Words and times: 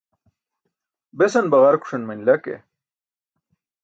Besan 1.17 1.45
baġarkuṣan 1.51 2.03
manila 2.07 2.35
ke 2.43 2.55